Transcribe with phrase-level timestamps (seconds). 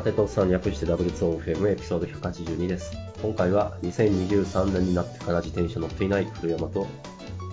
[0.00, 2.92] 手とおっさんに略して W2OFM エピソード182です。
[3.20, 6.86] 今回は2023年になってから自転車乗っていない古山と、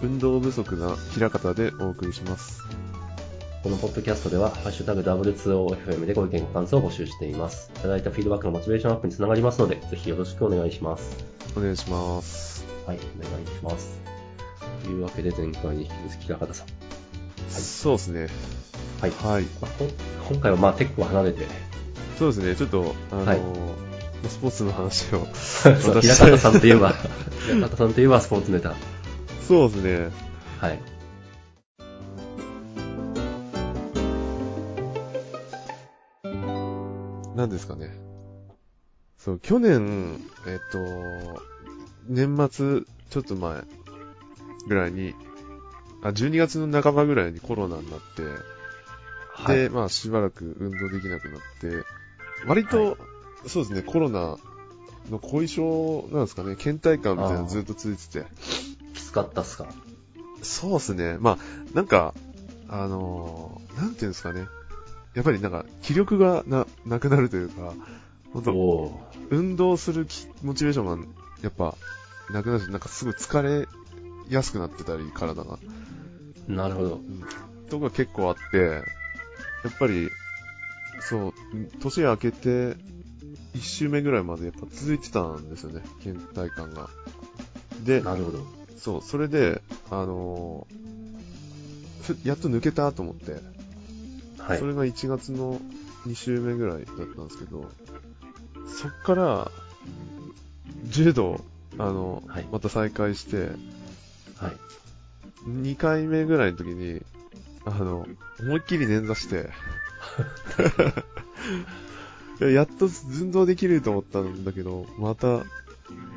[0.01, 2.61] 運動不足な平方でお送りします。
[3.61, 7.71] このポッドキャストでは、ハッシュタグ W2OFM でご意見ご感想を募集しています。
[7.75, 11.17] いただいたフィードバックのモチベーションアップにつながりますので、ぜひよろしくお願いします。
[11.57, 12.65] お願いします。
[12.85, 13.99] はい、お願いします。
[14.83, 16.67] というわけで前回に引き続き平方さん。
[17.49, 18.27] そうですね。
[19.01, 19.11] はい。
[19.11, 19.43] はい。
[19.61, 19.87] まあ、こ
[20.31, 21.45] 今回はまあ結構離れて、
[22.17, 22.55] そうですね。
[22.55, 23.39] ちょっと、あのーはい
[24.27, 25.25] スポーツの話を。
[26.01, 26.93] 平方さんといえば、
[27.47, 28.75] 平方さんといえばスポーツネタ。
[29.47, 30.09] そうですね。
[30.59, 30.79] はい。
[37.35, 37.97] 何ですかね。
[39.17, 40.79] そう、去年、えっと、
[42.07, 43.63] 年末、ちょっと前
[44.67, 45.13] ぐらいに、
[46.03, 48.23] あ、12月の半ばぐらいにコロナになって、
[49.43, 49.57] はい。
[49.57, 51.85] で、まあしばらく運動できなくなって、
[52.47, 52.97] 割と、
[53.47, 54.37] そうですね、コロナ
[55.09, 58.25] の後遺症なんですかね、倦怠感みたいなのずっと続いてて。
[58.93, 59.67] きつかったっすか？
[60.41, 61.37] そうですね、まあ、
[61.73, 62.13] なんか、
[62.69, 64.45] あのーなんていうんですかね、
[65.15, 67.73] やっぱりなんか気力がな、なくなるというか、
[68.33, 71.07] 本当お運動する気モチベーションが
[71.41, 71.75] やっぱ
[72.31, 73.67] なくなるし、なんかすごい疲れ
[74.29, 75.57] やすくなってたり、体が。
[76.47, 77.01] ーなるほど。
[77.69, 78.83] とか結構あって、
[79.63, 80.09] やっぱり、
[81.01, 81.33] そう、
[81.81, 82.75] 年明けて、
[83.53, 86.89] 一周目ぐらいまでやっぱ続いてたんですよね、倦怠感が。
[87.83, 88.45] で、なるほど。
[88.77, 90.79] そう、それで、あのー
[92.01, 93.33] ふやっと抜けたと思って、
[94.39, 94.65] はいそ。
[94.65, 95.59] れが1月の
[96.07, 97.69] 2週目ぐらいだったんですけど、
[98.67, 99.51] そっから、
[100.85, 101.41] 柔道、
[101.77, 103.49] あの、はいまた再開して、
[104.37, 104.57] はい。
[105.47, 107.01] 2回目ぐらいの時に、
[107.69, 108.07] あの、
[108.39, 109.49] 思いっきり捻挫して、
[112.41, 115.43] いややっと運動できると思ったんだけど、また、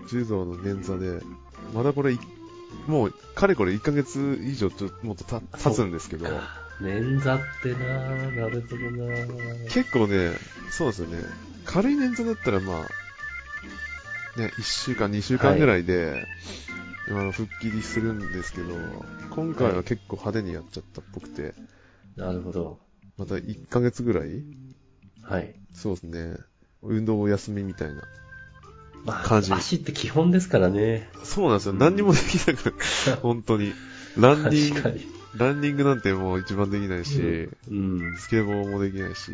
[0.09, 1.25] 柔道の捻挫で、
[1.75, 2.19] まだこれい、
[2.87, 6.27] もう、かれこれ1ヶ月以上ちょもっとた経つんですけど、
[6.81, 9.15] 捻挫ってなぁ、なるほどな。
[9.15, 9.69] ぁ。
[9.69, 10.33] 結構ね、
[10.71, 11.19] そうですよね、
[11.65, 16.27] 軽い捻挫だったらまあ、ね、1週間、2週間ぐらいで、
[17.09, 18.75] あの復帰するんですけど、
[19.31, 21.55] 今回は結構派手にやっちゃったっぽくて、
[22.17, 22.79] なるほど。
[23.19, 24.43] また1ヶ月ぐらい？
[25.23, 25.55] はい。
[25.75, 26.37] そうですね。
[26.83, 28.03] 運動お休みみたいな。
[29.05, 31.11] まあ、感じ足って基本ですからね。
[31.25, 31.73] そうなんですよ。
[31.75, 32.75] 何にもできなく、
[33.21, 33.73] 本当に。
[34.17, 35.07] ランニング、確かに。
[35.37, 38.17] ランニングなんてもう一番できないし、うん。
[38.19, 39.33] スケボーもできないし、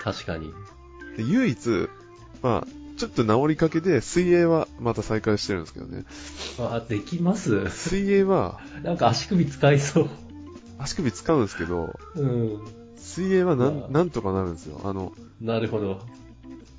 [0.00, 0.52] 確かに。
[1.16, 1.88] で唯一、
[2.42, 6.04] まあ、ちょっと治りかけで、水泳はまた再開してるんですけどね。
[6.58, 7.68] あ、できます？
[7.70, 10.08] 水泳は、なんか足首使いそう。
[10.78, 12.60] 足首使うんですけど、うん。
[12.96, 14.80] 水泳はなまあん、なんとかなるんですよ。
[14.84, 16.00] あの、なるほど。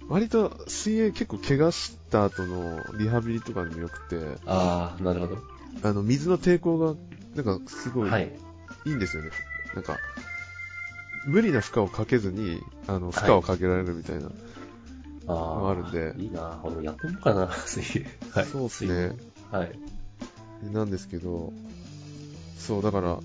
[0.08, 5.38] 割と水泳結構怪我した後のリハビリとかにも良くて、ああ、なるほど。
[5.84, 6.96] あの、水の抵抗が、
[7.36, 8.32] なんかすごいはい。
[8.86, 9.32] いいんですよね。
[9.74, 9.98] なんか、
[11.26, 14.28] 無理な負荷をかけずに、あの、負荷をかけられるみたいな。
[14.28, 14.32] ああ。
[15.28, 18.06] あるんでいいな俺もやってみようかな、 水泳。
[18.32, 18.46] はい。
[18.46, 19.16] そうですね。
[19.52, 19.80] はい。
[20.72, 21.54] なんですけど、
[22.58, 23.20] そう、だから、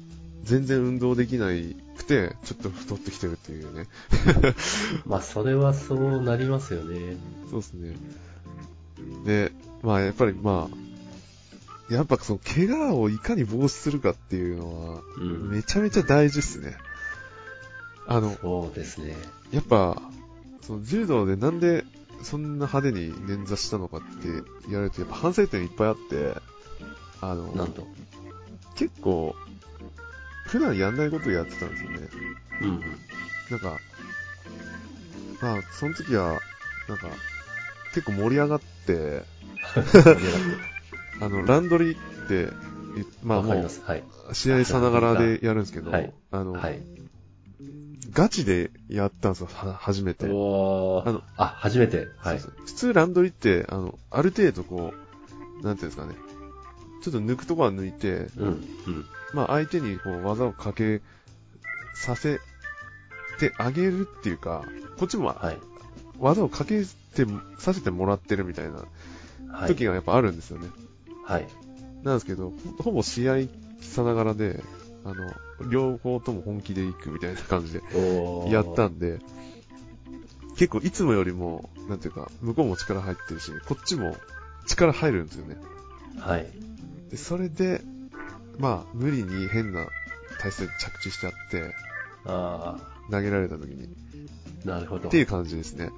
[0.45, 3.87] 全然運動できないくて、ちょっと太ってきてるっていうね。
[5.07, 7.17] まあ、それはそうなりますよね。
[7.51, 7.97] そうですね。
[9.25, 15.51] で、まあ、やっぱりまあ、やっぱその、怪我をいかに防止するかっていうのは、うん。
[15.51, 16.77] めちゃめちゃ大事っすね。
[18.07, 19.17] あの、そうですね。
[19.51, 20.01] やっぱ、
[20.63, 21.85] その柔道でなんで
[22.23, 24.07] そんな派手に捻挫したのかって
[24.69, 26.35] 言われると、やっぱ反省点いっぱいあって、
[27.21, 27.87] あの、なんと？
[28.75, 29.35] 結構、
[30.47, 32.09] 普段やんないことをやってたんですよね。
[32.63, 32.81] うん。
[33.51, 33.79] なんか、
[35.41, 36.41] まあ、その時は、
[36.89, 37.09] なんか、
[37.95, 39.23] 結構盛り上がって、
[41.21, 42.53] あの、ランドリーって、
[43.01, 43.55] いまあも。
[43.55, 46.81] う、試合さながらでやるんですけど、はいあの、はい。
[48.13, 50.27] ガチでやったんですよ、は初めて。
[50.27, 52.09] あのあ、初めて。
[52.19, 52.39] はい。
[52.39, 54.93] 普通ランドリーって、あの、ある程度こ
[55.61, 56.15] う、なんていうんですかね、
[57.03, 58.47] ちょっと抜くとこは抜いて、うん。
[58.47, 59.07] うん。
[59.33, 61.01] まあ相手にこう技をかけ
[61.95, 62.41] させ
[63.39, 64.65] てあげるっていうか、
[64.99, 65.59] こっちもはい。
[66.19, 67.27] 技をかけて、
[67.59, 68.85] させてもらってるみたいな
[69.53, 69.69] はい。
[69.69, 70.69] 時がやっぱあるんですよね。
[71.25, 71.49] はい。
[72.03, 73.37] なんですけど、ほほぼ試合
[73.81, 74.63] さながらで、
[75.05, 75.33] あの、
[75.71, 77.83] 両方とも本気で行くみたいな感じで
[78.51, 79.19] やったんで、
[80.57, 84.17] 結構いつもよりも、なんていうか、向こうも力入ってるし、こっちも
[84.67, 85.57] 力入るんですよね。
[86.19, 86.47] はい。
[87.11, 87.81] で、それで、
[88.59, 89.87] まあ、無理に変な
[90.41, 91.75] 体勢で着地しちゃって、
[92.27, 92.77] あ
[93.11, 93.89] 投げられた時に。
[94.67, 95.09] あ、なるほど。
[95.09, 95.91] っていう感じですね。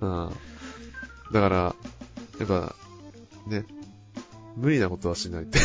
[0.00, 0.30] うん。
[1.32, 1.56] だから、
[2.38, 2.74] やっぱ、
[3.48, 3.66] ね、
[4.56, 5.58] 無理なことはしないって。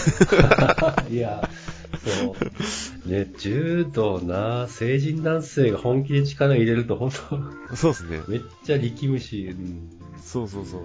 [1.13, 1.47] いや、
[2.05, 2.35] そ
[3.07, 3.09] う。
[3.09, 7.11] ね、柔道な、成人男性が本気で力入れると、本
[7.69, 8.21] 当そうですね。
[8.27, 9.89] めっちゃ力むし、うん。
[10.21, 10.81] そうそうそう。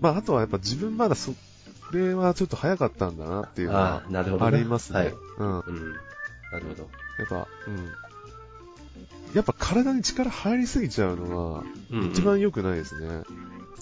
[0.00, 1.34] まあ、あとはやっぱ自分まだそ
[1.92, 4.02] れはちょっと早かったんだなっていうのは
[4.40, 4.98] ありますね。
[4.98, 5.14] はい。
[5.38, 5.52] うん。
[5.54, 5.92] やっうん。
[5.92, 5.98] な
[6.60, 6.90] るほど。
[7.28, 7.88] ぱ、うん。
[9.34, 13.06] やっぱ体に力入りすぎちゃうのは、うんうん一番良くないですね。
[13.06, 13.24] うん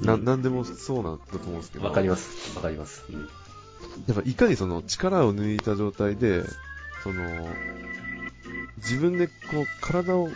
[0.06, 1.84] な、なんでもそうなんだと思うんですけど。
[1.86, 2.54] わかります。
[2.56, 3.04] わかります。
[3.10, 3.28] うん
[4.06, 6.44] やっぱいかにその力を抜いた状態で、
[7.02, 7.22] その、
[8.78, 9.32] 自分でこ
[9.62, 10.28] う体を、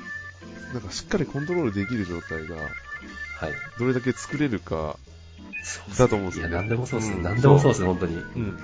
[0.72, 2.62] なんかしっかりコントロールできる状態が、は
[3.48, 3.52] い。
[3.78, 4.98] どれだけ作れるか、
[5.98, 7.16] だと思うんですよねいや、なんでもそうですね。
[7.16, 8.16] うんなんでもそうですね、本当に。
[8.16, 8.58] うん。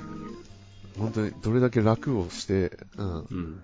[0.98, 3.18] 本当にどれだけ楽をして、うん。
[3.18, 3.62] うん。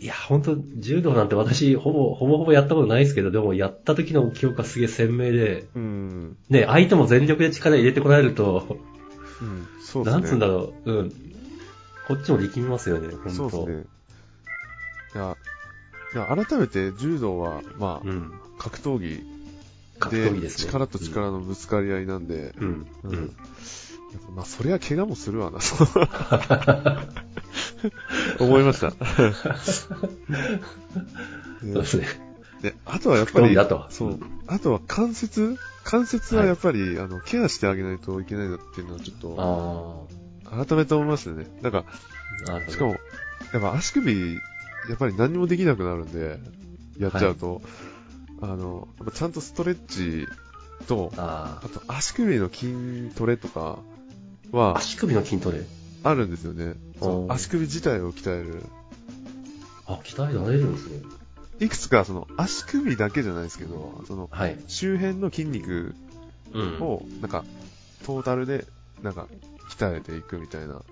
[0.00, 6.36] いや、本当柔道なんて私、ほぼ、ほぼほぼやったことないですけど、でもやった時の記憶がすげえ鮮明で、うん。
[6.48, 8.78] ね、相手も全力で力入れてこられると、
[9.42, 9.68] うん。
[9.82, 10.22] そうですね。
[10.22, 11.12] なんつうんだろう、うん。
[12.06, 13.84] こっちも力みますよね、本当そうですね。
[15.14, 15.36] いや、
[16.14, 18.32] いや改めて柔道は、まあ、うん。
[18.58, 19.22] 格闘技
[19.98, 20.68] 格闘技ですね。
[20.68, 22.86] 力と力のぶつかり合いなんで、うん。
[23.04, 23.08] う。
[23.08, 23.36] うんん。
[24.34, 25.58] まあ、そりゃ怪我もするわな、
[28.40, 28.90] 思いました。
[28.90, 28.96] そ
[31.66, 32.06] うですね。
[32.62, 33.54] で、あとはやっぱり。
[33.90, 34.18] そう。
[34.46, 35.58] あとは関節
[35.88, 39.32] 関節はやっぱり、あの、ケアしてあげないといけないなっていうのはちょっ
[40.44, 41.46] あと、改めて思いましたね。
[41.62, 41.86] なんか、
[42.68, 42.96] しかも、
[43.54, 44.40] やっぱ足首、や
[44.94, 46.38] っぱり何もできなくなるんで、
[46.98, 47.62] やっちゃうと、
[48.42, 50.26] あの、やっぱちゃんとストレッチ
[50.86, 53.78] と、ああと足首の筋トレとか
[54.52, 54.56] あ。
[54.56, 55.62] は足首の筋トレ？
[56.04, 56.74] あるんですよね。
[57.28, 58.62] 足首自体を鍛える。
[59.86, 61.02] あ、鍛えられるんですね。
[61.60, 64.56] いくつかその足首だけじゃないですけど、そのはい。
[64.68, 65.94] 周辺の筋肉
[66.52, 66.80] うん。
[66.80, 67.44] を、なんか、
[68.06, 68.64] トータルで、
[69.02, 69.26] なんか、
[69.70, 70.82] 鍛えていくみたいな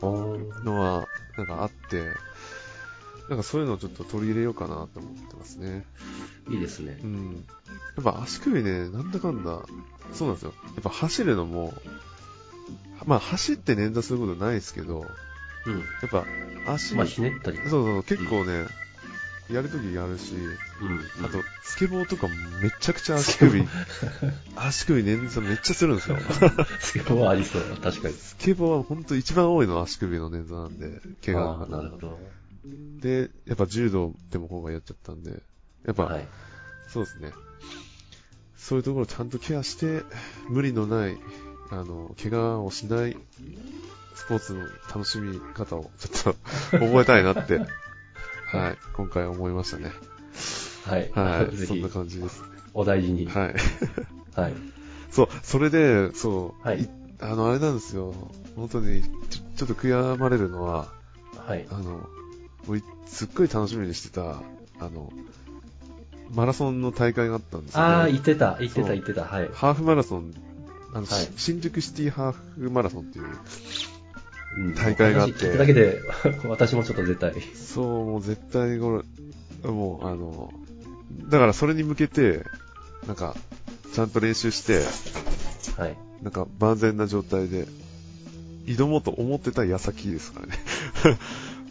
[0.00, 2.10] おーのは、なんかあって、
[3.28, 5.84] なんかそういうのをちょっと取り入れようかなと思ってますね。
[6.48, 7.06] いいですねう。
[7.06, 7.44] ん。
[7.96, 9.62] やっぱ足首ね、なんだかんだ、
[10.12, 10.54] そうなんですよ。
[10.74, 11.74] やっぱ走るのも、
[13.06, 15.06] まあ走って捻挫することないですけど、
[15.66, 15.78] うん。
[15.78, 16.24] やっぱ
[16.66, 17.58] 足、まあ、ひねったり。
[17.58, 18.66] そうそう、結構ね、
[19.50, 20.34] やるときやるし、
[20.80, 21.24] うん。
[21.24, 23.62] あと、スケボーとかもめちゃくちゃ足首、
[24.56, 26.18] 足首捻挫めっちゃするんですよ。
[26.80, 27.62] スケボーはありそう。
[27.82, 28.14] 確かに。
[28.14, 32.18] スケボーは本当一番多いのは足首の捻挫なんで、怪我なるほど。
[33.00, 35.42] で、やっぱ柔道でも今回やっちゃったんで、
[35.84, 36.28] やっぱ、はい。
[36.88, 37.32] そうですね。
[38.56, 40.02] そういうところをちゃんとケアして、
[40.48, 41.18] 無理のない、
[41.70, 43.16] あの、怪我をしない、
[44.14, 46.38] スポーツの楽しみ方をちょっと
[46.78, 47.60] 覚えたいなって、
[48.58, 49.92] はい、今回思いましたね。
[50.84, 51.10] はい。
[51.12, 52.42] はい、 そんな、感じです。
[52.72, 53.26] お大事に。
[53.26, 53.54] はい。
[54.40, 54.54] はい。
[55.10, 56.88] そう、それで、そう、はい。
[57.20, 58.14] あの、あれなんですよ。
[58.56, 59.08] 本当に、ちょ
[59.56, 60.88] ちょっと悔やまれるのは、
[61.46, 61.66] はい。
[61.70, 62.08] あの、
[63.06, 64.42] すっごい楽しみにしてた、
[64.80, 65.12] あの、
[66.34, 67.86] マラソンの大会があったんですよ、ね。
[67.86, 69.24] ああ、言ってた、言ってた、そう言ってた。
[69.24, 69.50] はい。
[69.52, 70.34] ハーフマラソン、
[70.92, 73.30] あの、はい新宿シティハーフマラソンっていう、うん
[74.76, 76.00] 大会があって話聞いただけで、
[76.46, 77.34] 私もちょっと絶対。
[77.54, 79.02] そう、もう絶対こ
[79.62, 80.52] れ、もうあの、
[81.28, 82.44] だからそれに向けて、
[83.06, 83.36] なんか、
[83.92, 84.82] ちゃんと練習して、
[85.80, 85.96] はい。
[86.22, 87.66] なんか万全な状態で、
[88.66, 90.58] 挑もうと思ってた矢先ですからね。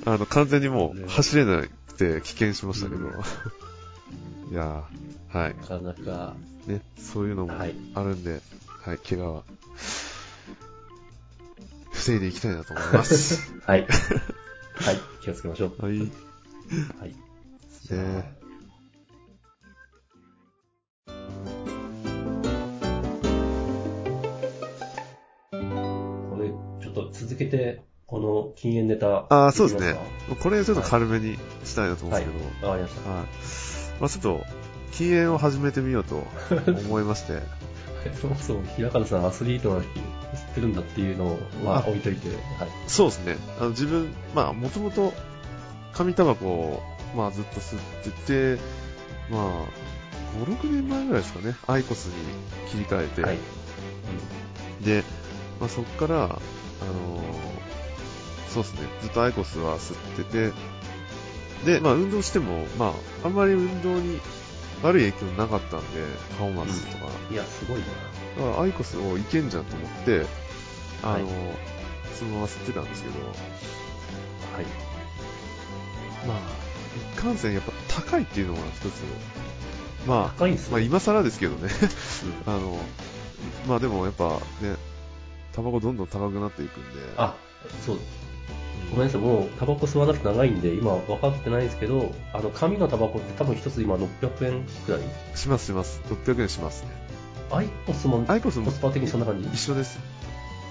[0.06, 3.08] あの、完全にもう走れなくて棄権しましたけど。
[3.08, 3.14] うん
[4.52, 5.56] いやー、はい。
[5.56, 6.36] なかなか、
[6.68, 8.42] ね、そういうのもはいあるんで、
[8.86, 9.44] はい、怪我は、
[12.04, 13.54] 防いでいきたいなと思います。
[13.66, 13.82] はい。
[13.82, 13.90] はい。
[15.22, 15.82] 気をつけましょう。
[15.82, 16.00] はい。
[16.00, 16.10] はい。
[17.84, 18.38] じゃあね
[26.30, 26.50] これ、
[26.82, 29.26] ちょっと続けて、この禁煙ネタ。
[29.30, 29.96] あーそうですね
[30.42, 33.10] これちょっと軽めにしたいなと思うんですけど、すかわかりました。
[33.10, 33.26] はい。
[34.02, 34.44] まあちょっと、
[34.92, 36.22] 禁煙を始めてみようと
[36.68, 37.40] 思いまして、
[38.20, 39.88] そもそも平方さんアスリートなのに
[40.54, 42.38] 知ってるんだっていうのはあ置いといて、はい。
[42.88, 43.38] そうですね。
[43.60, 45.14] あの自分、まあもともと
[45.94, 46.84] 紙タバコを、
[47.16, 48.62] まあずっと吸ってて、
[49.30, 49.44] まあ、
[50.46, 52.14] 5、6年前ぐらいですかね、アイコスに
[52.70, 53.38] 切り替えて、はい。
[54.84, 55.04] で、
[55.60, 57.54] まあ、そこから、あのー
[58.54, 60.52] そうですね、ずっとアイコスは吸ってて、
[61.66, 62.94] で、まあ、運動しても、まあ、
[63.26, 64.20] あんまり運動に
[64.84, 65.86] 悪い影響なかったんで、
[66.32, 67.86] パフォーマンスとか、いや、すごいな。
[68.46, 70.26] だからアイコスをいけんじゃんと思って、
[71.04, 71.58] あのーはい
[72.14, 73.26] そのまま吸ってたんですけど、は
[74.62, 74.66] い。
[76.28, 76.38] まあ、
[77.18, 79.02] 1かんせんやっぱ高いっていうのが一つ。
[80.08, 80.72] まあ、高いんですね。
[80.74, 81.70] まあ今更ですけどね。
[82.46, 82.78] うん あの、
[83.68, 84.30] まあでもやっぱ
[84.62, 84.76] ね、
[85.54, 87.00] タバコどんどん高くなっていくんで。
[87.18, 87.34] あ、
[87.86, 87.96] そう。
[87.96, 88.02] うん
[88.92, 95.02] ごめんなさい、もうタバコ吸わなくて長いんで、今分かってないんですけど、あの、紙のタバコって多分一つ今600円くらい？
[95.36, 96.00] しますします。
[96.10, 96.90] 600円しますね。
[97.50, 99.50] アイコスもアイコスもコスパ的にそんな感じ？
[99.52, 99.98] 一緒です。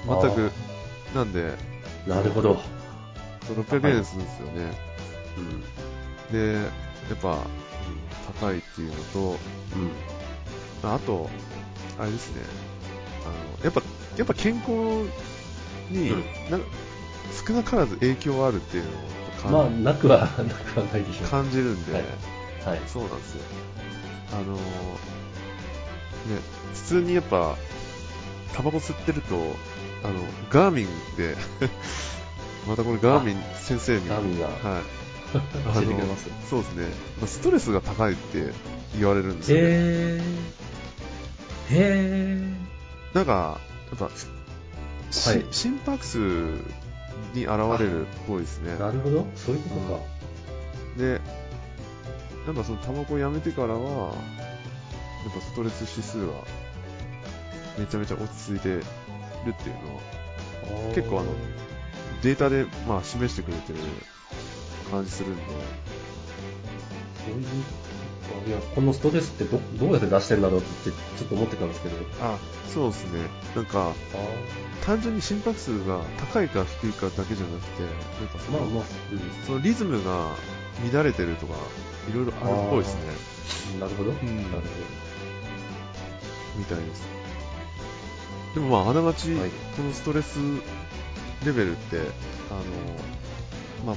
[0.07, 0.53] 全く。
[1.15, 1.55] なんで、
[2.07, 2.61] なるほど。
[3.49, 4.73] 600円するんですよね。
[5.39, 6.33] うん。
[6.33, 6.61] で、や
[7.15, 7.39] っぱ、うん
[8.41, 9.37] 高いっていうのと、
[10.83, 10.91] うん。
[10.91, 11.29] あと、
[11.99, 12.43] あれですね、
[13.25, 13.83] あの、やっぱ、
[14.17, 14.71] やっぱ健康
[15.91, 16.59] に、うんな
[17.47, 18.93] 少なからず影響あるっていうのを
[19.43, 21.29] 感,、まあ、なくは、 なくはないでしょう。
[21.29, 22.05] 感じるんで、はい
[22.65, 22.81] はい。
[22.87, 23.43] そうなんですよ。
[24.33, 24.61] あのーね、
[26.75, 27.57] 普通にやっぱ、
[28.55, 29.37] タバコ吸ってると、
[30.05, 30.15] あの、
[30.51, 31.37] ガーミンで、
[32.67, 34.83] またこれガーミン先生に、ガーミンがはい。
[35.33, 35.39] 教
[35.83, 36.29] えてくれます。
[36.49, 36.85] そうですね。
[37.21, 38.53] まあストレスが高いって
[38.99, 39.65] 言われるんですよね。
[39.65, 40.23] へー。
[41.71, 42.43] へ
[43.15, 44.11] なんか、やっぱ、
[45.11, 46.19] しはい心拍数
[47.35, 48.79] に現れるっぽいですねー。。
[48.79, 49.27] なるほど。
[49.37, 50.01] そういうことか。
[50.99, 51.21] で、
[52.47, 54.15] なんかそのタバコやめてからは、
[55.25, 56.45] やっぱストレス指数は
[57.79, 58.81] めちゃめちゃ落ち着いて
[59.45, 61.31] るっていうのは結構あの
[62.23, 63.79] データでまあ示してくれてる
[64.91, 65.43] 感じするんで、
[67.25, 67.47] そういう
[68.47, 71.97] いや、このストレスってどどうやって出してんだろうってちょっと思ってたんですけど。
[72.21, 72.39] あ、
[72.73, 73.21] そうですね。
[73.55, 73.95] なんか、あ
[74.85, 78.85] 単純に心拍数が高いか低いかだけじゃなくて、なんかその,、まあまあ、
[79.47, 80.31] そのリズムが
[80.93, 81.55] 乱れてるとか、
[82.11, 83.01] いろいろあるっぽいですね。
[83.75, 83.81] うん。
[83.81, 84.11] なるほど。
[84.13, 84.63] んなる
[86.57, 87.22] みたいです。
[88.55, 90.39] でもまあ、あながち、はいこのストレス
[91.45, 91.99] レベルって、
[92.51, 93.97] あの、まあ、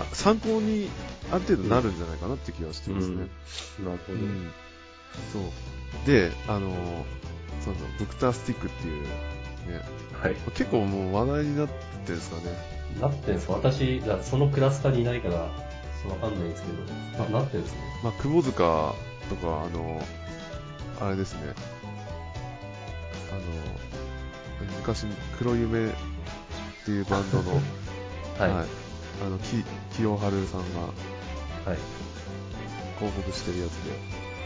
[0.00, 0.88] あ参考に
[1.30, 3.26] ある程度なるんじゃないかなって気がしてますね。
[3.78, 3.90] ほど。
[3.90, 4.18] なるほど。
[4.18, 4.50] うん
[5.32, 5.42] そう。
[6.06, 6.70] で、あの、
[7.64, 9.08] そうそう、ドクタースティックっていう、ね、
[10.20, 10.34] はい。
[10.54, 11.72] 結構もう話題になって
[12.08, 12.42] るんですかね。
[13.00, 13.54] なってんすか？
[13.54, 15.50] 私、がそのクラスターにいないから、わ
[16.20, 16.68] かんないんですけ
[17.18, 17.78] ど、あ、なってんですね。
[18.04, 18.94] まあ、窪塚
[19.30, 20.02] とか、あの、
[21.00, 21.54] あれですね、
[23.30, 23.40] あの、
[24.78, 25.06] 昔、
[25.38, 25.90] 黒夢っ
[26.84, 27.54] ていうバンドの、
[28.38, 28.50] はい。
[28.50, 28.66] はい、
[29.26, 29.64] あの、き
[29.96, 30.80] 清春さんが
[31.70, 31.78] はい。
[32.98, 33.72] 広告してるやつ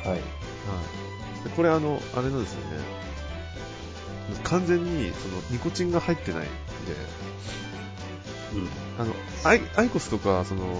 [0.05, 0.19] で、はい。
[0.19, 1.45] はい。
[1.45, 2.79] でこれあの、あれなんですよね。
[4.45, 6.51] 完全に、その、ニコチンが入ってないんで、
[8.55, 8.69] うん。
[8.99, 10.75] あの、アイアイコスとか、その、なん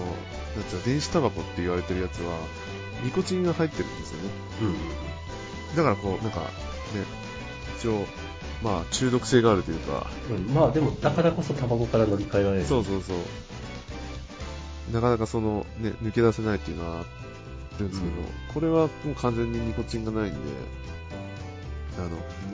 [0.69, 2.37] つうの、電子タバコって言われてるやつは、
[3.03, 4.29] ニコチンが入ってるんですよね。
[4.61, 5.75] うん。
[5.75, 6.47] だからこう、なんか、ね、
[7.77, 8.05] 一応、
[8.63, 12.65] まあ、中毒性があるというか、うん、まあでも、だからこそタバコから乗り換えられる。
[12.65, 14.93] そうそうそう。
[14.93, 17.05] なかなかその、ね、抜け出せないっていうのはあ
[17.79, 20.37] るんですけど、うんこれはもう完全にニコチンがないんで、
[21.97, 22.09] あの、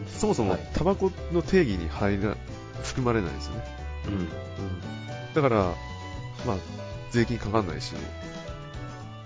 [0.08, 2.38] そもそもはいタバコの定義に入ら、
[2.84, 3.64] 含まれないですよね。
[4.08, 4.14] うん。
[4.14, 4.28] うん。
[5.34, 5.74] だから、
[6.46, 6.58] まあ、
[7.12, 7.94] 税金かかんないし、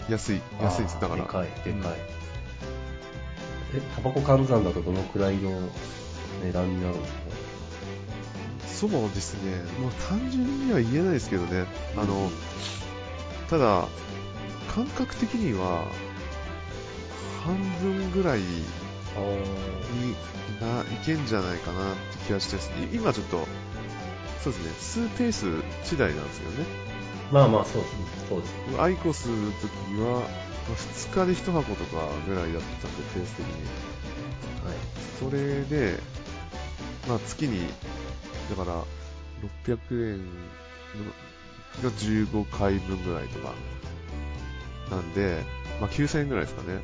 [0.10, 0.98] 安い、安いです。
[1.01, 1.24] だから。
[1.24, 1.91] でかい、でうんかい。
[3.73, 5.51] え、タバコ換算だとどのくらいの
[6.43, 7.19] 値段になるんですか？
[7.25, 7.31] ね
[8.67, 9.61] そうですね。
[9.81, 11.65] まあ、単純には言えないですけどね。
[11.95, 12.29] あの、
[13.49, 13.87] ただ、
[14.73, 15.85] 感覚的には、
[17.45, 18.55] 半分ぐらいにい
[21.05, 22.57] けんじゃないかなって気がして
[22.95, 23.47] 今ちょっと、
[24.43, 25.45] そうですね、数ペース
[25.83, 26.65] 次第なんですけどね。
[27.31, 27.99] まあまあ、そうですね。
[28.29, 28.53] そうです。
[28.81, 29.67] アイコスの時
[30.01, 30.23] は、
[30.71, 33.53] まあ2日で1箱とかぐらいだったんで、ペース的に。
[34.65, 34.77] はい。
[35.19, 35.99] それで、
[37.09, 37.67] まあ月に、
[38.49, 38.83] だから、
[39.65, 41.11] 600円の
[41.83, 43.53] が15回分ぐらいとか、
[44.89, 45.43] なんで、
[45.81, 46.79] まあ9000円ぐらいですかね。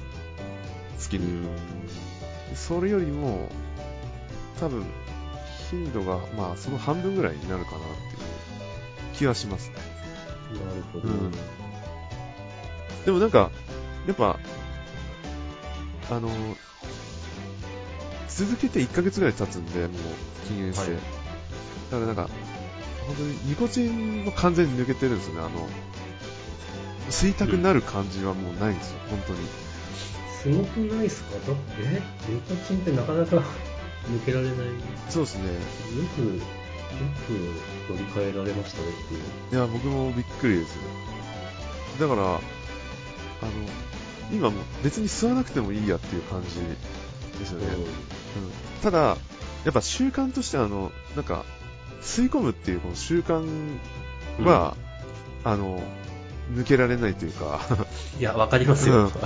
[0.99, 1.47] 月に。
[2.55, 3.47] それよりも、
[4.59, 4.85] 多分、
[5.69, 9.75] 頻度が、まあその半分ぐらいになるかなっていう気はしますね。
[10.53, 11.07] なるほど。
[11.07, 11.31] うん
[13.07, 13.51] でもなんか、
[14.07, 14.39] やっぱ、
[16.09, 16.29] あの、
[18.29, 19.89] 続けて1ヶ月ぐらい経つんで、もう
[20.47, 20.91] 禁煙して。
[20.93, 21.01] はい
[21.89, 22.29] だからなんか、
[23.05, 25.69] 本当にニコチンも完全に抜けてるんですよね、あの、
[27.09, 29.39] 吸いたくなる感じはもうないんですよ、本当に。
[30.43, 31.31] すごくないですか？
[31.31, 33.37] だって、えニコチンってなかなか
[34.11, 34.57] 抜けられない。
[34.57, 34.63] よ
[35.09, 35.43] そうですね。
[36.17, 36.33] く、よ
[37.87, 39.21] く乗り換えられましたねっていう。
[39.53, 40.75] いや、僕もびっくりです。
[42.01, 42.39] だから、あの、
[44.31, 46.49] 今もう別に吸わなくてもいいやっていう感じ
[47.39, 47.65] ですよね。
[47.67, 47.83] うん
[48.83, 49.17] ただ、
[49.65, 51.45] やっぱ習慣としてあの、なんか、
[52.01, 53.43] 吸い込むっていうこの習慣
[54.43, 54.77] は、
[55.43, 55.81] あの、
[56.53, 57.59] 抜けられないというか、
[58.19, 58.95] いや、わかりますよ。
[58.95, 59.11] うん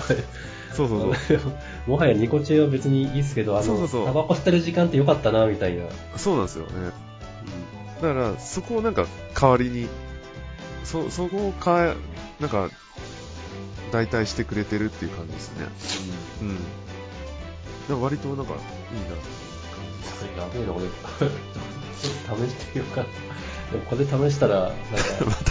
[0.73, 1.39] そうそうそう。
[1.85, 5.83] もはやニコチェは別にいいっすけど、あの、そうそうそうタバコ吸ってる時間ってよかったな、みたいな。
[6.15, 6.91] そうなんですよね。
[8.01, 9.05] だから、そこをなんか
[9.39, 9.87] 代わりに、
[10.85, 11.95] そ、そこをかえ、
[12.39, 12.69] なんか、
[13.91, 15.65] 代替してくれてるっていう感じですね。
[16.41, 16.55] うん。
[16.55, 16.63] だか
[17.89, 20.25] ら割となんか、いいなっていう感じです。
[20.37, 20.85] やべえな、俺。
[22.01, 23.07] 試してみようかな。
[23.71, 24.75] でもこれ試したら、なんか、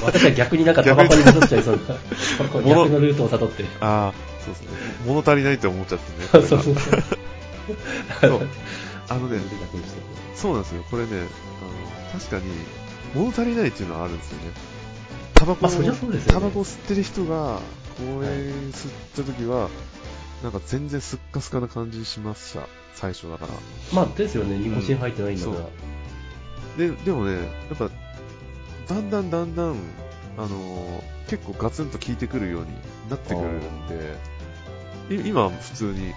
[0.04, 1.94] 私は逆になんかタバコに戻っちゃいそうな。
[2.48, 3.64] こう逆のルートを辿って。
[3.80, 4.68] ああ、そうですね。
[5.06, 6.28] 物足りないって思っちゃってね。
[6.30, 6.74] そうそうそう。
[8.20, 8.40] そう
[9.08, 9.38] あのね、
[10.36, 10.84] そうなんですよ。
[10.90, 12.44] これね、あの、確かに、
[13.14, 14.52] 物足りないっていうのはあるんですよね。
[15.34, 17.60] タバコ、まあそりゃそうですよねタバコ吸ってる人が、
[18.00, 19.68] 公園吸った時は、
[20.42, 22.66] なんか全然スッカスカな感じしました。
[22.94, 23.52] 最初だから。
[23.92, 25.66] まあ、ですよね、ニコチン入ってないんだから。
[26.78, 27.40] で、でもね、や
[27.74, 27.90] っぱ、
[28.88, 29.76] だんだんだんだん、
[30.38, 32.68] あのー結構ガツンと効いてくるように
[33.08, 36.12] なってくるんで、い今は普通に、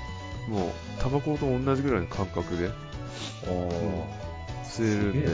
[0.50, 2.72] もう、タバコと同じぐらいの感覚で
[4.64, 5.28] 吸えるんで、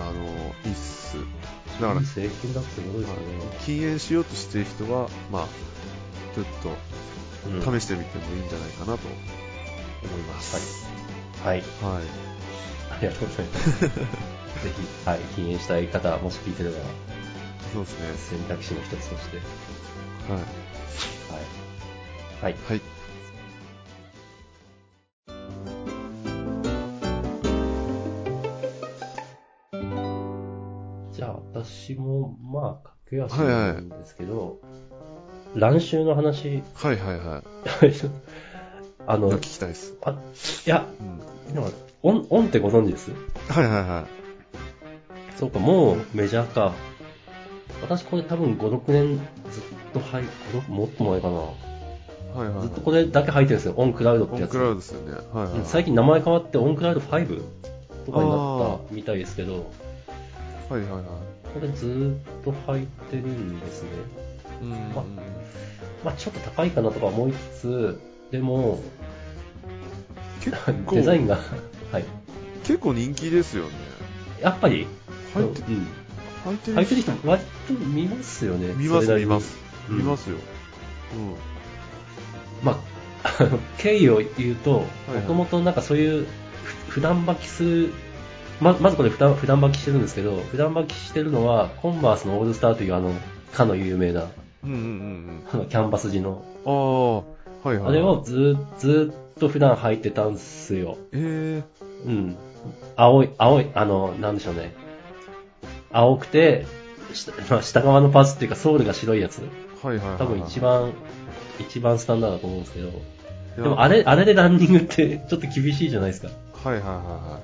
[0.00, 1.18] あのーいいっす。
[1.80, 3.22] だからいい、製品だってことですよね。
[3.64, 5.48] 禁煙しようとしてる人は、まあ、
[6.34, 6.46] ちょっ
[7.52, 9.08] うんと試してみてもいいんじゃないかなと
[10.04, 10.86] 思います。
[11.44, 11.58] はい。
[11.82, 12.02] はい。
[12.90, 13.80] ありがとうございます。
[13.80, 13.90] ぜ
[14.64, 16.76] ひ、はい、禁煙したい方、もし聞いてれば、
[17.72, 18.38] そうですね。
[18.38, 19.36] 選択肢の一つとして。
[19.36, 19.42] は
[20.38, 20.40] い。
[20.40, 20.42] はい。
[22.42, 22.54] はい。
[22.68, 22.95] はい。
[31.26, 34.60] じゃあ、私も、まあ、駆け足はいはいなんですけど、
[35.56, 37.42] ランシューの話、はいはいは
[39.08, 39.18] あい。
[39.18, 39.94] の、聞きたいです。
[40.04, 41.62] あ、いや、うん。
[42.02, 43.10] On、Onってご存知です？
[43.48, 45.36] はいはいはい。
[45.36, 46.72] そうか、もうメジャーか。
[47.82, 49.22] 私これ多分5、6年ずっ
[49.94, 50.22] と履、
[50.68, 51.34] 5もっと前かな。
[51.36, 51.44] は
[52.44, 52.62] いはい。
[52.62, 53.74] ずっとこれだけ履いてるんですよ。
[53.76, 54.42] On Cloudってやつ。
[54.42, 55.18] オンクラウドですよね。
[55.32, 57.42] はい最近名前変わって On Cloud 5
[58.06, 59.66] とかになったみたいですけど、
[60.68, 61.02] はいはいはい。
[61.54, 63.88] これずーっと入ってるんですね。
[64.62, 64.82] うんうんうん。
[66.04, 68.00] まあちょっと高いかなとか思いつつ、
[68.30, 68.80] でも、
[70.40, 71.36] 結構、デザインが、
[71.92, 72.04] はい。
[72.64, 73.70] 結構人気ですよね。
[74.40, 74.86] やっぱり、
[75.34, 75.86] 入ってうん。
[76.44, 78.72] 入って入ってる人割と見ますよね。
[78.74, 79.56] 見ますそれなりに見ます。
[79.90, 80.36] うん見ますよ。
[82.62, 82.78] まあ、
[83.78, 84.78] 経緯を言うと、も
[85.14, 86.26] はいともとなんかそういう
[86.64, 87.92] ふ普段履きする、
[88.60, 93.12] ままずこれ普段普段履きしてるんですけど、普段履きしてるのは、コンバースのオールスターというあの、
[93.52, 94.28] かの有名な、
[94.64, 94.70] うん。
[94.70, 96.72] うんうんうんあの、キャンバス地の、うん。
[96.72, 97.24] あ
[97.64, 97.88] あ、はいはい。
[97.88, 100.96] あれをずーずーっと普段履いてたんすよ。
[101.12, 101.62] え
[102.06, 102.36] うん。
[102.96, 104.74] 青い、青い、あの、なんでしょうね。
[105.92, 106.66] 青くて、
[107.12, 109.38] 下まあ下側のパーツっていうかソールが白いやつ。
[109.38, 110.18] ー、はいはいはいはい。
[110.18, 110.92] 多分一番、
[111.60, 112.90] 一番スタンダードだと思うんですけど。
[113.56, 116.28] でもあれ、あれでランニングってちょっと厳しいじゃないですか。
[116.64, 117.40] はいはいはいは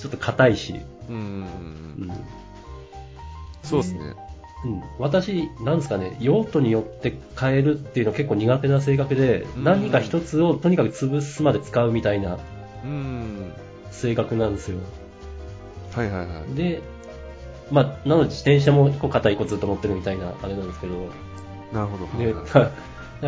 [0.00, 0.70] ちょっと硬いし。
[0.70, 0.80] い。
[1.08, 2.12] うんうんうん。
[3.62, 4.14] そうですね。
[4.64, 12.38] うん、私、なんですかね、用途によって変えるっていうの結構苦手な性格で、うん何か一つをとにかく潰すまで使うみたいな
[12.84, 13.52] うん。
[13.90, 14.78] 性格なんですよ。
[15.94, 16.54] はいはいはい。
[16.54, 16.82] で、
[17.70, 20.94] まあ、なので自転車も一個硬い一個ずっと乗ってるみたいなあれなんですけど、
[21.72, 22.06] なるほど。
[22.18, 22.70] で、 はい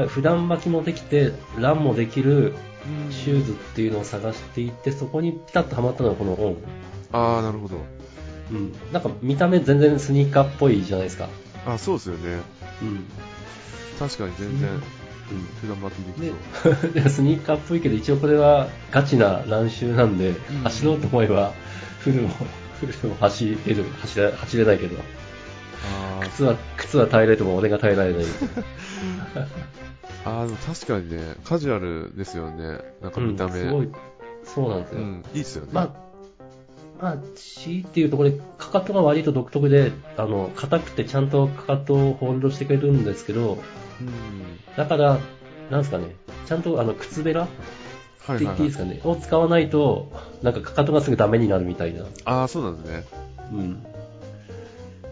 [0.08, 2.71] 普段履きもできて、ランもできるうん
[3.10, 6.56] シューズっていうのを探していって、そこにピタッとはまったのがこのオン。
[7.12, 7.76] ああ、なるほど。
[8.50, 8.72] うん。
[8.92, 11.28] なんか見た目全然スニーカーっぽいじゃないですか。
[11.66, 12.40] あそうですよね。
[12.82, 13.04] うん。
[13.98, 14.80] 確かに全然、うん。
[15.60, 16.92] 普段巻きできでそう。
[17.04, 21.52] でスニーカーっぽいけど、一応これはガチな乱臭なんで、ん走ろうと思えば、
[22.00, 22.28] フルも、
[22.80, 24.96] フルも走れる、走れ、走れないけど、
[26.20, 28.24] あ靴は、靴は耐えれても俺が耐えられない。
[29.36, 29.46] あ、
[30.24, 32.80] ああ、でも確かにね、カジュアルですよね。
[33.00, 33.60] なんか見た目。
[33.60, 33.90] うん、すごい、
[34.44, 35.00] そうなんですよ。
[35.00, 35.70] うん、いいっすよね。
[35.72, 36.02] まあ、
[37.02, 43.58] まあ、C っていうところで、かかとが割と独特で、あの、硬くてちゃんとかかとをホールドしてくれるんですけど、
[44.00, 44.76] うん。
[44.76, 45.18] だから、
[45.70, 46.14] なんですかね、
[46.46, 47.46] ちゃんとあの、靴べらっ
[48.38, 48.78] て言っていいです。
[48.78, 50.12] かね、を使わないと、
[50.42, 52.04] なんかかかとがすぐダメになるみたいな。
[52.24, 53.04] ああ、そうなんですね。
[53.52, 53.86] うん。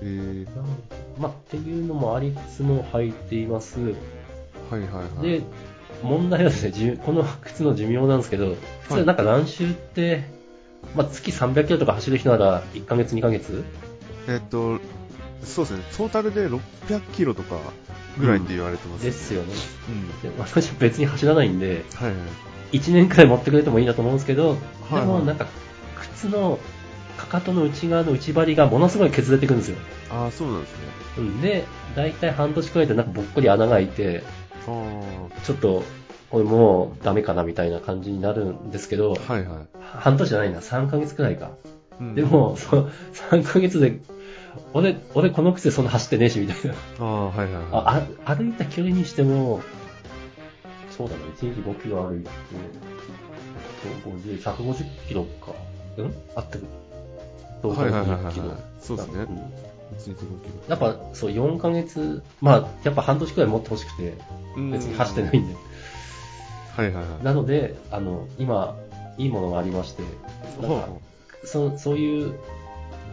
[0.02, 0.46] えー、
[1.18, 3.94] まあ、っていうのもありつつも履いています。
[4.70, 5.22] はいはいはい。
[5.22, 5.42] で、
[6.02, 10.24] 問題はですね、この靴の寿命なんですけど、普通なんか乱臭って、
[10.94, 13.64] まあ、月300キロとか走る人なら1ヶ月2ヶ月？
[14.28, 14.78] えっと、
[15.44, 17.58] そうですね、トータルで600キロとか
[18.18, 19.52] ぐらいって言われてます、ですよね。
[19.88, 20.22] うん。
[20.22, 22.16] で私は別に走らないんで、はいは
[22.72, 22.76] い。
[22.78, 24.50] 1年くらい持ってくれてもいいなと思うんですけど、
[24.88, 25.46] はいでもなんか、
[26.00, 26.58] 靴の
[27.16, 29.76] かかとの内側の内張りがものすごい削れていくんですよ。
[30.10, 30.78] ああ、そうなんですね。
[31.18, 34.22] うんで、だいたい半年くらいでなんかぼっこり穴が開いて、
[34.64, 35.82] ちょっと、
[36.30, 39.68] これもうダメかなみたいな感じになるんですけど、はいはい。
[39.80, 41.50] 半年じゃないな、3ヶ月くらいか。
[42.00, 42.88] うんで、も、そ
[43.30, 43.98] 3ヶ月で、
[44.72, 46.74] 俺、俺この靴でそんな走ってねえし、みたいな。
[46.98, 47.64] ああ、はいはいはい。
[47.72, 49.60] ああ歩いた距離にしても、
[50.90, 52.30] そうだな、1日5キロ歩いて、
[54.04, 55.52] 50 150キロか。
[56.00, 56.12] ん？
[56.36, 56.64] 合ってる。
[57.62, 58.58] はいはいはいはい50キロはい。
[58.80, 59.26] そうですねん。
[59.98, 64.14] 1日5キやっぱ、そう、4ヶ月、まあ、やっぱ半年くらい持ってほしくて、
[64.56, 64.70] ロ。
[64.70, 65.54] 別に走ってないんで。
[66.76, 67.24] はいはいはい。
[67.24, 68.76] なので、あの、今、
[69.18, 70.02] いいものがありまして、
[70.62, 70.88] なんか
[71.44, 72.34] そそういう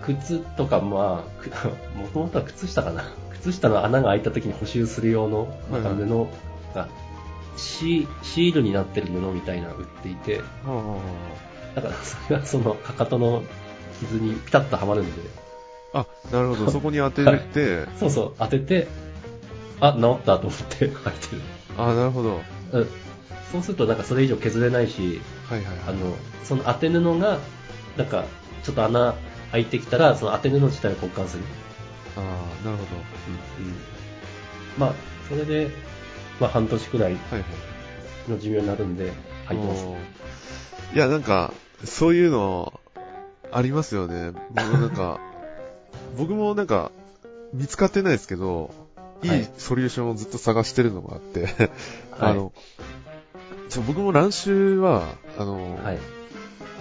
[0.02, 1.50] 靴とか、まあ、く
[1.98, 3.04] もともとは靴下かな。
[3.42, 6.28] 靴下の穴が開いた時に補修する用の、なんか布
[6.74, 6.88] が、
[7.58, 10.42] シシールになってる布みたいなの売っていて、
[11.76, 13.44] だからそれがそのかかとの
[14.00, 15.12] 傷にピタッとはまるんで、
[15.94, 16.70] あ、なるほど。
[16.72, 18.88] そこに当てるって、 そうそう、当てて、
[19.80, 21.42] あ、治ったと思って 履いてる。
[21.78, 22.36] あ、なるほど。
[22.36, 22.42] はい
[22.74, 22.90] うん
[23.52, 25.78] そうするとなんかそれ以上削れないし、はいはい。
[25.88, 27.40] あの、その当て布が、
[27.96, 28.26] なんか、
[28.64, 29.16] ちょっと穴
[29.54, 31.44] 開いてきたら、その当て布自体を交換する。
[32.18, 32.98] ああ、なるほど。
[33.60, 33.76] うん。
[34.78, 34.94] まあ、
[35.30, 35.70] それで、
[36.42, 37.44] まあ半年くらいはいはい。
[38.30, 39.14] の寿命になるんで、
[39.46, 39.86] 入ってます。
[39.86, 39.98] おー
[40.96, 41.54] いや、なんか、
[41.86, 42.82] そういうの、
[43.54, 44.34] ありますよね。
[44.52, 45.22] 僕なんか、
[46.18, 46.92] 僕もなんか、
[47.54, 48.72] 見つかってないですけど、
[49.24, 51.46] いはいいソリューションをずっと探してるのがあって、
[52.12, 52.52] はいあの、
[53.70, 56.00] ちょ僕も乱臭は、あの、はい。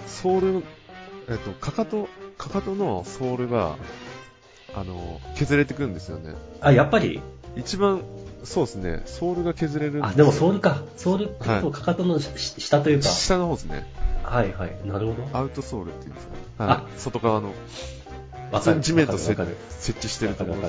[0.06, 0.62] ソールの、
[1.28, 2.08] えっと、かかと、
[2.38, 3.76] かかとのソールが、
[4.74, 6.34] あの、削れてくんですよね。
[6.60, 7.20] あ、やっぱり？
[7.56, 8.02] 一番、
[8.44, 10.82] そうですね、ソールが削れるあ、でもソールか。
[10.96, 13.08] ソールってはいとかかとのし下というか。
[13.08, 13.86] 下の方ですね。
[14.22, 14.76] はいはい。
[14.84, 15.38] なるほど。
[15.38, 16.68] アウトソールっていうんですかね。
[16.70, 16.86] はいあ。
[16.98, 17.52] 外側の、
[18.80, 19.40] 地面と設
[19.90, 20.34] 置してる。
[20.34, 20.62] ところ。
[20.62, 20.68] は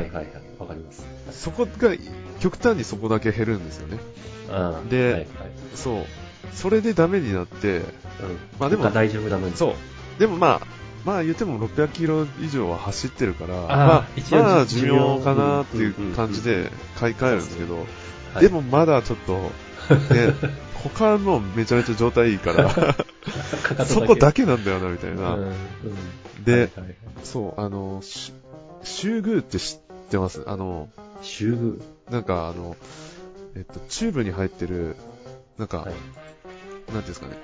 [0.00, 0.26] いはいはい。
[0.58, 1.04] わかります。
[1.32, 1.94] そこが、
[2.40, 3.98] 極端にそこだけ減るんですよね。
[4.50, 4.88] うん。
[4.88, 5.26] ではいはい。
[5.74, 6.04] そう。
[6.54, 7.84] それでダメになって、うん。
[8.58, 9.56] まあでも他大丈夫なのに。
[9.56, 10.20] そう。
[10.20, 10.66] でもまあ、
[11.04, 17.86] まあ言っても600キロ以上は走ってるから、まあ、まあ寿寿命命かなっていう感じで買い替えるんですけど、はい
[18.40, 19.32] でもまだちょっと、
[20.14, 20.34] ね、
[20.74, 25.38] 他はもうめちゃめちゃ状態いいから、そこだけなんだよな、みたいな。
[26.44, 28.32] で、はいはいそう、あの、し
[28.82, 29.78] 集具って知っ
[30.10, 30.44] てます？
[30.46, 30.88] あの、
[31.22, 31.82] 集具。
[32.10, 32.76] なんかあの、
[33.54, 34.96] えっと、チューブに入ってる、
[35.58, 35.90] なんか、はい。
[35.90, 37.36] なんていうんですかね。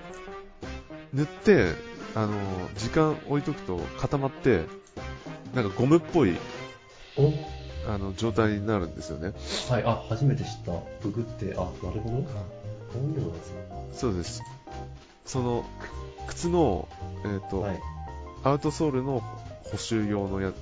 [1.12, 1.72] 塗って、
[2.14, 2.33] あの、
[2.76, 4.64] 時間置いとくと固まって、
[5.54, 6.37] なんかゴムっぽい、
[7.16, 7.33] お？
[7.87, 9.33] あの、状態になるんですよね。
[9.68, 10.72] はい、あ、初めて知った。
[11.02, 12.16] ブグって、あ、なるほど。
[12.22, 12.24] こ
[12.94, 13.59] ういうのなんですね。
[13.92, 14.42] そうです。
[15.26, 15.64] その、
[16.28, 16.88] 靴の、
[17.26, 17.80] えっ、と、はい。
[18.44, 19.22] アウトソールの
[19.64, 20.52] 補修用のや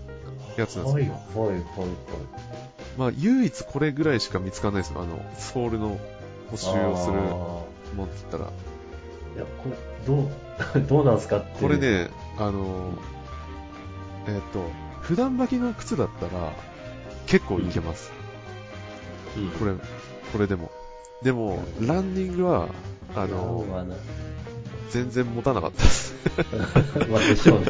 [0.56, 1.12] やつなんですはい、よ。
[1.34, 1.62] はい、はい、はい。
[2.96, 5.02] まあ、唯一これぐらいしか見つかんないですよ。
[5.02, 5.98] あの、ソールの
[6.50, 8.44] 補修をするあもんって言ったら。
[8.46, 8.48] ー
[9.36, 11.60] いや、これ、どう、 どうなんすかって。
[11.60, 11.78] これ。
[11.78, 12.92] ね、あの、
[14.26, 14.64] えっ、と、
[15.00, 16.52] 普段履きの靴だったら、
[17.26, 18.12] 結構いけます。
[19.36, 19.50] うん。
[19.50, 19.72] これ、
[20.32, 20.70] これでも。
[21.22, 22.68] でも、ランニングは、
[23.14, 23.64] ああの。
[24.90, 26.14] 全然持たなかったです。
[27.10, 27.66] まあ、でしょうね。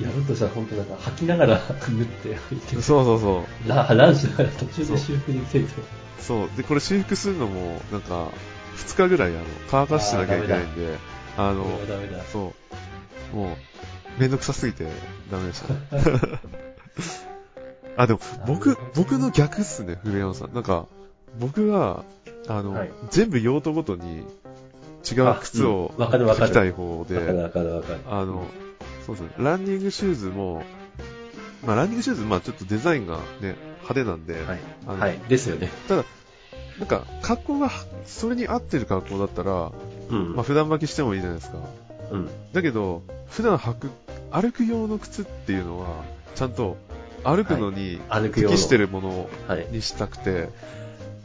[0.00, 3.68] やるとしたら本当なんか吐きながら縫って吐いてそうそうそう。
[3.68, 5.82] ラランしながら途中で修復できないと。
[6.20, 6.50] そう。
[6.56, 8.30] で、これ修復するのも、なんか、
[8.76, 10.96] 2日ぐらい、あの、乾かしてなきゃいけないんで、
[11.36, 11.66] あの。
[12.32, 12.52] そ
[13.32, 13.36] う。
[13.36, 14.86] もう、めんどくさすぎて、
[15.30, 16.38] ダメでしたね。
[17.96, 20.54] あ、でも、僕、僕の逆っすね、フレヨンさん。
[20.54, 20.86] なんか、
[21.38, 22.04] 僕は、
[22.48, 24.24] あの、はい全部用途ごとに
[25.04, 27.18] 違う靴を履きたい方で。
[28.08, 28.46] あの、
[29.06, 30.62] そうですね、ランニングシューズも、
[31.66, 34.58] まあ、ランニングシューズ、まあ、ちょっとデザインがね、派手なんで、はい。
[34.86, 35.18] あのはい。
[35.28, 35.70] ですよね。
[36.78, 37.70] なんか、格好が、
[38.06, 39.72] それに合ってる格好だったら、
[40.10, 40.34] うん。
[40.34, 41.58] まあ、普段履きしてもいいじゃないですか。
[42.12, 42.30] うん。
[42.52, 43.90] だけど、普段履く、
[44.30, 46.02] 歩く用の靴っていうのは、
[46.34, 46.76] ちゃんと
[47.24, 48.00] 歩くのに。
[48.32, 49.66] 適してるものはい。
[49.70, 50.48] にしたくて、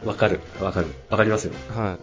[0.06, 0.40] わかる。
[0.62, 0.88] わかる。
[1.10, 1.54] わかりますよ。
[1.76, 1.98] は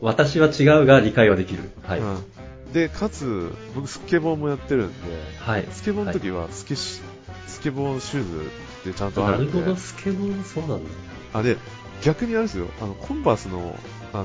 [0.00, 1.70] 私は違うが理解はできる。
[1.82, 2.00] はい。
[2.00, 2.02] い。
[2.02, 2.24] うん
[2.72, 4.94] で、かつ、僕スケボーもやってるんで、
[5.38, 5.66] はい。
[5.70, 7.00] スケボーの時はスケシ、
[7.46, 8.50] スケボーシューズ
[8.90, 10.90] ってちゃんとあるんでなるほど、、スケボーそうなんだ。
[11.34, 11.56] あ、で、
[12.02, 13.78] 逆にあれですよ、あの、コンバースの、
[14.12, 14.24] あ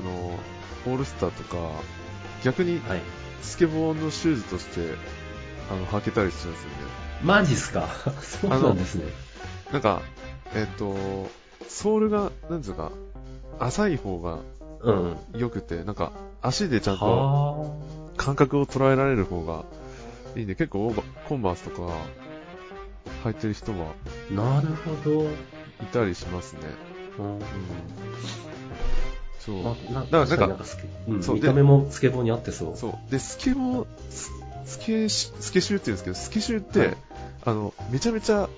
[0.84, 1.58] オールスターとか、
[2.42, 3.00] 逆にはい。
[3.40, 4.94] スケボーのシューズとして、
[5.70, 6.74] あの、履けたりするんですよね。
[7.22, 7.88] マジっすか？
[8.20, 9.04] そうなんですね。
[9.72, 10.02] なんか、
[10.54, 11.30] えっ、と、
[11.68, 12.90] ソールが、なんつうか、
[13.60, 14.38] 浅い方が
[14.82, 15.16] うん。
[15.36, 17.70] 良くて、なんか、足でちゃんとは
[18.16, 19.64] 感覚を捉えられる方が
[20.36, 21.92] いいんで、結構オーバコンバースとか
[23.24, 23.94] 履いてる人は
[24.30, 25.24] なるほど。
[25.82, 26.60] いたりしますね。
[27.18, 27.40] うんうん。
[29.38, 29.62] そう。
[29.62, 32.76] まあ、なだからなんかスケ、うん、そうで見た目もスケボーに合ってそう。
[32.76, 33.10] そう。
[33.10, 34.30] で、スケボー、ス
[34.64, 36.96] スケシ、スケシューって言うんですけど、スケシューって、はい
[37.44, 38.48] あの、めちゃめちゃ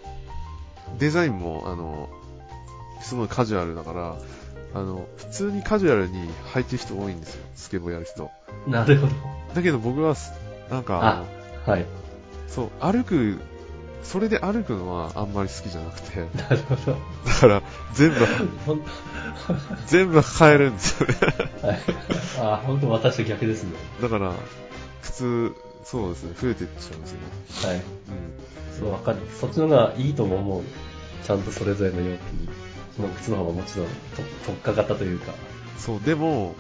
[0.99, 2.09] デザインも、あの、
[3.01, 4.17] すごいカジュアルだから、
[4.75, 7.45] あの、普通にカジュアルに履いてる人多いんですよ。
[7.55, 8.31] スケボーやる人。
[8.67, 9.13] なるほど。
[9.55, 10.33] だけど僕はす、
[10.71, 11.25] なんか、
[11.67, 11.85] はい。
[12.49, 13.39] そう、歩く、
[14.03, 16.97] それで歩くのはあんまり好きじゃなくて、なるほど。
[17.27, 17.63] だから
[17.95, 18.27] 全部、
[19.87, 21.15] 全部変えるんですよね。
[21.63, 21.79] はい。
[22.41, 23.73] あ、本当私と逆ですね。
[24.01, 24.33] だから、
[25.03, 25.53] 靴、
[25.85, 27.69] そうですね、増えていっちゃうんですよね。
[27.69, 27.77] はい。
[27.77, 27.83] うん。
[28.79, 29.19] そう、わかる。
[29.39, 30.63] そっちの方がいいとも思う。
[31.25, 32.49] ちゃんとそれぞれの容器に。
[32.97, 33.93] その靴の方がもちろんと
[34.47, 35.33] 特化型というか。
[35.79, 36.55] そう、でも、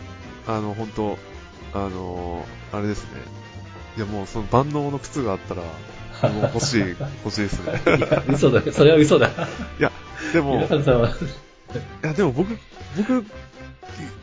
[0.46, 1.18] あの、本当
[1.74, 3.20] あの、あれですね。
[3.96, 5.62] いや、もうその万能の靴があったら、
[6.32, 7.80] もう欲しい、 欲しいですね。
[7.98, 8.72] いや、嘘だ。
[8.72, 9.28] それは嘘だ。
[9.28, 9.92] いや、
[10.32, 11.12] でも、皆さんは、い
[12.02, 12.58] や、でも僕、
[12.96, 13.24] 僕、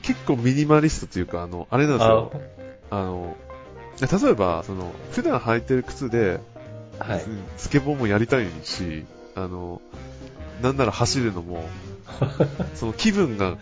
[0.01, 2.31] 結構ミニマリストというか、あの、あれなんですよ。
[2.89, 3.35] あの、
[3.99, 6.39] 例えば、その、普段履いてる靴で、
[6.99, 7.19] はい。
[7.19, 9.81] ススケボーもやりたいし、あの、
[10.61, 11.63] なんなら走るのも、
[12.75, 13.57] その気分が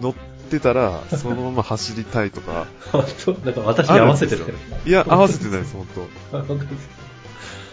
[0.00, 0.14] 乗っ
[0.50, 3.32] てたら、 そのまま走りたいとか、本当？
[3.32, 4.44] なんか私に合わせてる。
[4.84, 5.86] いや、合わせてないです、本
[6.32, 6.88] 当本当です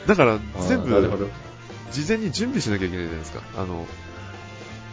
[0.08, 1.30] だから、全部。
[1.92, 3.42] 事前に準備しなきゃいけないじゃないですか。
[3.56, 3.86] あの、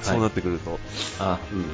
[0.02, 0.78] そうなってくると。
[1.18, 1.70] あ、うんうんうん。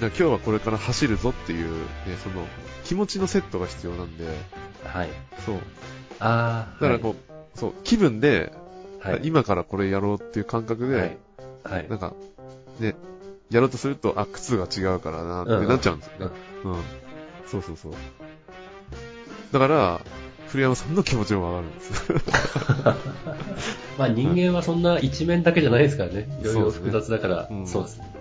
[0.00, 2.46] 今日はこれから走るぞっていう、ね、その、
[2.84, 4.26] 気持ちのセットが必要なんで、
[4.84, 5.10] はい。
[5.44, 5.56] そう。
[6.20, 6.80] ああ。
[6.80, 8.52] だからこう、そう、気分で、
[9.00, 9.22] はい、はい。
[9.24, 11.18] 今からこれやろうっていう感覚で、はい。
[11.64, 11.88] はい。
[11.88, 12.14] なんか、
[12.80, 12.94] ね、
[13.50, 16.32] やろうとすると、あ、靴が違うからなってなっちゃうんですよね。
[16.64, 16.74] うん。
[17.46, 17.92] そうそうそう。
[19.52, 20.00] だから、
[20.48, 22.12] 古山さんの気持ちもわかるんです。
[23.98, 26.28] まあ人間はそんな一面だけじゃないですからね。
[26.40, 28.14] いろいろ複雑だから、うんそうですね。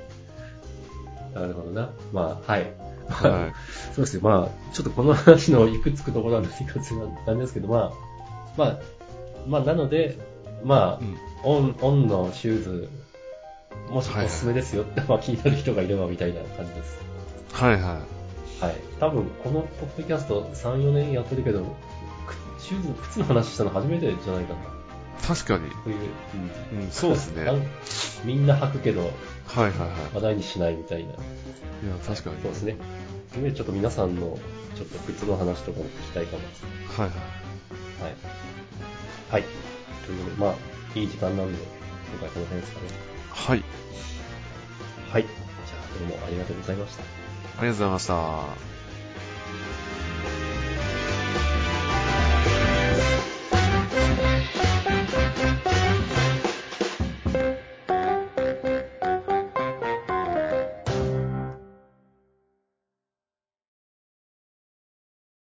[1.34, 1.90] なるほどな。
[2.12, 2.74] まあ、はい。
[3.10, 3.52] は
[3.96, 4.22] そうですね。
[4.24, 6.92] まあ、ちょっとこの話のいくつくところなんで、いくつ
[7.26, 7.94] なんですけど、まあ、
[8.58, 8.80] まあ、
[9.48, 10.18] まあ、なので、
[10.64, 11.08] まあい。
[11.08, 11.18] う、ん。
[11.44, 12.90] オン、オンのシューズ、
[13.90, 16.98] もしはいはいおすすめですよって、まあ気になる人がいればみたいな感じです。
[17.54, 18.02] はいは
[18.62, 18.76] はい。
[19.00, 21.64] 多分、このポッドキャスト3、4年やってるけど、
[22.28, 24.60] くシューズ、靴の話したの初めてじゃないかな。
[24.60, 24.64] い。
[25.26, 25.70] 確かに。
[25.84, 25.96] という、
[26.74, 26.80] うん。
[26.82, 27.46] うん、そうですね。
[28.26, 29.12] みんな履くけど、はい
[29.64, 29.72] はい。
[30.14, 31.10] 話題にしないみたいな。
[31.10, 31.16] いや、
[32.06, 32.42] 確かに。
[32.42, 32.76] そうですね。
[33.42, 34.38] で、ちょっと皆さんの、
[34.76, 36.44] ちょっと靴の話とかも聞きたいかも。
[36.98, 38.04] はいはい。
[38.04, 38.16] はい。
[39.32, 39.44] はい。
[40.06, 41.60] ということで、まあ、いい時間なんで、
[42.12, 43.19] 今回この辺ですかね。
[43.48, 43.64] はい。
[45.12, 45.24] はい。
[45.24, 47.04] じゃあ、どうもありがとうございました。
[47.04, 48.69] ありがとうございました。